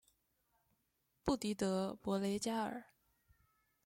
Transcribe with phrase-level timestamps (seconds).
[1.23, 2.85] 布迪德博雷加尔。